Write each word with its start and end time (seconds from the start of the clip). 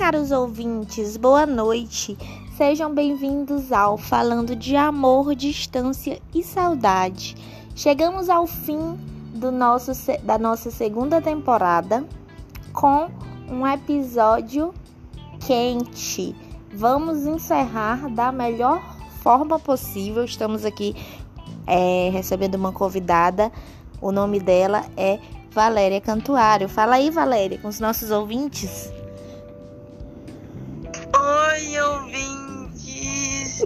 caros 0.00 0.30
ouvintes, 0.30 1.18
boa 1.18 1.44
noite. 1.44 2.16
Sejam 2.56 2.94
bem-vindos 2.94 3.70
ao 3.70 3.98
Falando 3.98 4.56
de 4.56 4.74
Amor, 4.74 5.34
Distância 5.34 6.18
e 6.34 6.42
Saudade. 6.42 7.36
Chegamos 7.76 8.30
ao 8.30 8.46
fim 8.46 8.98
do 9.34 9.52
nosso, 9.52 9.92
da 10.22 10.38
nossa 10.38 10.70
segunda 10.70 11.20
temporada 11.20 12.02
com 12.72 13.10
um 13.46 13.66
episódio 13.66 14.72
quente. 15.46 16.34
Vamos 16.72 17.26
encerrar 17.26 18.08
da 18.08 18.32
melhor 18.32 18.82
forma 19.22 19.58
possível. 19.58 20.24
Estamos 20.24 20.64
aqui 20.64 20.96
é, 21.66 22.08
recebendo 22.10 22.54
uma 22.54 22.72
convidada. 22.72 23.52
O 24.00 24.10
nome 24.10 24.40
dela 24.40 24.82
é 24.96 25.18
Valéria 25.50 26.00
Cantuário. 26.00 26.70
Fala 26.70 26.94
aí, 26.94 27.10
Valéria, 27.10 27.58
com 27.58 27.68
os 27.68 27.78
nossos 27.78 28.10
ouvintes. 28.10 28.90
Oi, 31.50 31.80
ouvintes! 31.80 33.64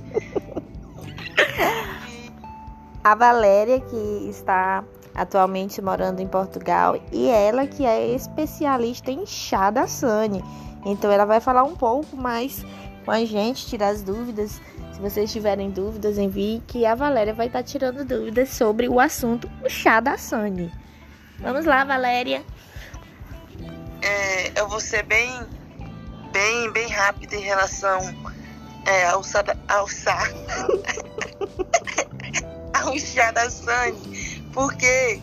A 3.05 3.15
Valéria, 3.15 3.79
que 3.79 4.27
está 4.31 4.83
atualmente 5.15 5.83
morando 5.83 6.21
em 6.21 6.27
Portugal, 6.27 6.99
e 7.13 7.29
ela 7.29 7.67
que 7.67 7.85
é 7.85 8.07
especialista 8.15 9.11
em 9.11 9.27
chá 9.27 9.71
da 9.71 9.87
Sani. 9.87 10.43
Então 10.87 11.13
ela 11.13 11.27
vai 11.27 11.41
falar 11.41 11.65
um 11.65 11.77
pouco 11.77 12.17
mais 12.17 12.65
com 13.05 13.11
a 13.11 13.23
gente, 13.27 13.67
tirar 13.67 13.89
as 13.89 14.03
dúvidas. 14.03 14.63
Se 14.95 15.01
vocês 15.01 15.31
tiverem 15.31 15.71
dúvidas, 15.71 16.17
envie 16.17 16.63
que 16.67 16.87
a 16.87 16.95
Valéria 16.95 17.35
vai 17.35 17.49
estar 17.49 17.63
tirando 17.63 18.03
dúvidas 18.03 18.49
sobre 18.49 18.89
o 18.89 18.99
assunto 18.99 19.47
o 19.63 19.69
chá 19.69 20.01
da 20.01 20.17
Sani. 20.17 20.73
Vamos 21.39 21.67
lá, 21.67 21.85
Valéria. 21.85 22.43
É, 24.01 24.59
eu 24.59 24.69
vou 24.69 24.81
ser 24.81 25.03
bem, 25.03 25.29
bem, 26.35 26.71
bem 26.73 26.89
rápida 26.89 27.37
em 27.37 27.43
relação 27.43 28.01
é, 28.87 29.07
ao, 29.07 29.23
ao 29.69 29.89
chá, 29.89 30.19
ao 32.75 32.99
chá 32.99 33.31
da 33.31 33.49
Sani, 33.49 34.43
porque 34.53 35.21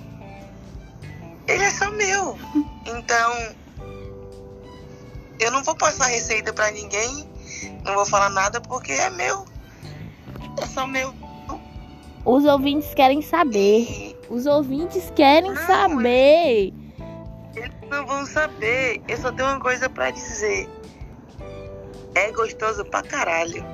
ele 1.47 1.63
é 1.63 1.69
só 1.69 1.91
meu. 1.91 2.39
Então, 2.85 3.55
eu 5.37 5.51
não 5.51 5.61
vou 5.63 5.75
passar 5.75 6.07
receita 6.07 6.53
para 6.53 6.71
ninguém, 6.71 7.29
não 7.83 7.95
vou 7.95 8.05
falar 8.05 8.29
nada 8.29 8.61
porque 8.61 8.93
é 8.93 9.09
meu. 9.09 9.45
É 10.61 10.65
só 10.65 10.87
meu. 10.87 11.13
Os 12.23 12.45
ouvintes 12.45 12.93
querem 12.93 13.21
saber. 13.21 13.81
E 13.81 14.15
os 14.29 14.45
ouvintes 14.45 15.11
querem 15.13 15.53
não, 15.53 15.65
saber. 15.65 16.73
Eles 17.55 17.71
não 17.89 18.05
vão 18.05 18.25
saber. 18.25 19.01
Eu 19.07 19.17
só 19.17 19.31
tenho 19.31 19.49
uma 19.49 19.59
coisa 19.59 19.89
para 19.89 20.11
dizer. 20.11 20.69
É 22.15 22.31
gostoso 22.31 22.83
pra 22.85 23.01
caralho. 23.01 23.63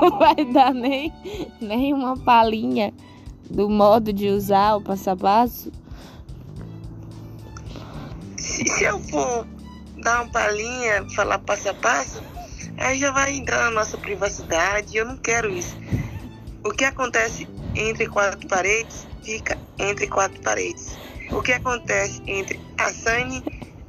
não 0.00 0.18
vai 0.18 0.44
dar 0.52 0.72
nem, 0.72 1.12
nem 1.60 1.92
uma 1.92 2.16
palhinha 2.16 2.92
do 3.50 3.68
modo 3.68 4.12
de 4.12 4.28
usar 4.28 4.76
o 4.76 4.82
passo 4.82 5.10
a 5.10 5.16
passo? 5.16 5.72
Se, 8.36 8.66
se 8.66 8.84
eu 8.84 8.98
for 9.00 9.46
dar 10.02 10.22
uma 10.22 10.32
palhinha, 10.32 11.06
falar 11.14 11.38
passo 11.40 11.68
a 11.68 11.74
passo, 11.74 12.22
aí 12.76 12.98
já 12.98 13.10
vai 13.10 13.34
entrar 13.34 13.64
na 13.64 13.70
nossa 13.70 13.98
privacidade. 13.98 14.96
Eu 14.96 15.06
não 15.06 15.16
quero 15.16 15.50
isso. 15.50 15.76
O 16.64 16.70
que 16.70 16.84
acontece 16.84 17.48
entre 17.74 18.06
quatro 18.06 18.46
paredes 18.48 19.06
fica 19.22 19.58
entre 19.78 20.06
quatro 20.06 20.40
paredes. 20.42 20.96
O 21.30 21.42
que 21.42 21.52
acontece 21.52 22.22
entre 22.26 22.60
a 22.78 22.90
Sani 22.90 23.42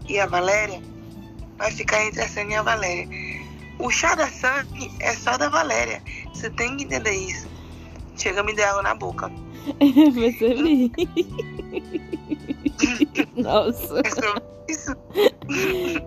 e 0.10 0.20
a 0.20 0.26
Valéria 0.26 0.82
vai 1.58 1.72
ficar 1.72 2.06
entre 2.06 2.22
a 2.22 2.28
Sani 2.28 2.54
e 2.54 2.56
a 2.56 2.64
Valéria. 2.64 3.08
O 3.78 3.90
chá 3.90 4.16
da 4.16 4.28
Sani 4.28 4.92
é 5.00 5.14
só 5.14 5.38
da 5.38 5.50
Valéria. 5.50 6.02
Você 6.34 6.50
tem 6.50 6.76
que 6.78 6.84
entender 6.84 7.14
isso. 7.14 7.48
Chega 8.18 8.44
me 8.44 8.54
dar 8.56 8.72
água 8.72 8.84
na 8.84 8.96
boca. 8.96 9.32
Percebi. 9.80 10.92
Nossa. 13.38 14.00
É 14.00 14.72
isso. 14.72 14.96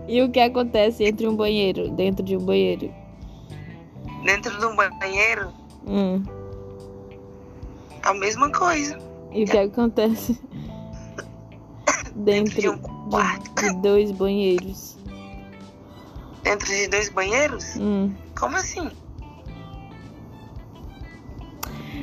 E 0.07 0.21
o 0.21 0.31
que 0.31 0.39
acontece 0.39 1.03
entre 1.03 1.27
um 1.27 1.35
banheiro, 1.35 1.89
dentro 1.89 2.23
de 2.23 2.37
um 2.37 2.45
banheiro? 2.45 2.93
Dentro 4.23 4.57
de 4.57 4.65
um 4.65 4.75
banheiro? 4.75 5.51
Hum 5.87 6.23
a 8.03 8.13
mesma 8.13 8.51
coisa. 8.51 8.97
E 9.31 9.43
o 9.43 9.47
que 9.47 9.57
acontece 9.57 10.39
dentro 12.15 12.61
de, 12.61 12.69
um 12.69 12.77
de, 13.07 13.61
de, 13.61 13.81
dois 13.81 14.11
banheiros? 14.11 14.97
Dentro 16.43 16.67
de 16.67 16.87
dois 16.87 17.09
banheiros? 17.09 17.75
Hum. 17.77 18.13
Como 18.37 18.57
assim? 18.57 18.91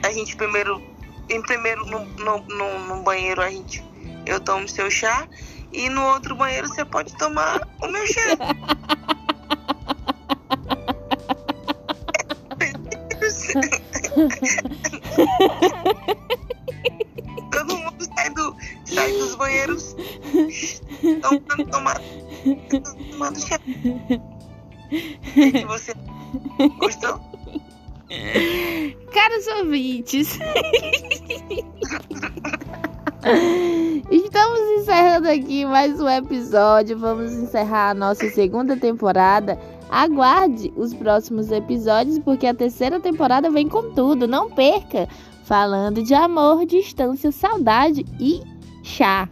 A 0.03 0.13
gente 0.13 0.37
primeiro, 0.37 0.83
em 1.29 1.43
primeiro 1.43 1.85
no, 1.87 2.05
no, 2.05 2.39
no, 2.47 2.79
no 2.87 3.03
banheiro 3.03 3.43
a 3.43 3.51
gente, 3.51 3.85
eu 4.27 4.41
tomo 4.41 4.69
seu 4.69 4.91
chá 4.91 5.29
e 5.73 5.89
no 5.89 6.03
outro 6.07 6.35
banheiro 6.35 6.69
você 6.69 6.85
pode 6.85 7.17
tomar 7.17 7.61
o 7.83 7.89
meu 7.89 8.07
chá. 8.07 8.37
tomando, 21.17 21.65
tomando, 23.11 23.41
chá. 23.41 23.59
E 25.37 25.65
você 25.65 25.95
gostou? 26.79 27.21
Caros 29.13 29.47
ouvintes, 29.59 30.39
estamos 34.11 34.61
encerrando 34.79 35.29
aqui 35.29 35.65
mais 35.65 36.01
um 36.01 36.09
episódio. 36.09 36.99
Vamos 36.99 37.33
encerrar 37.33 37.91
a 37.91 37.95
nossa 37.95 38.29
segunda 38.31 38.77
temporada 38.77 39.59
Aguarde 39.91 40.73
os 40.77 40.95
próximos 40.95 41.51
episódios, 41.51 42.21
porque 42.21 42.47
a 42.47 42.55
terceira 42.55 43.01
temporada 43.01 43.51
vem 43.51 43.69
com 43.69 43.93
tudo. 43.93 44.29
Não 44.29 44.49
perca! 44.49 45.09
Falando 45.43 46.01
de 46.01 46.15
amor, 46.15 46.65
distância, 46.65 47.33
saudade 47.33 48.07
e 48.21 48.41
chá. 48.85 49.29